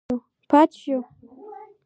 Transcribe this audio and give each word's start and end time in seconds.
پاتې 0.49 0.75
شو. 0.81 0.97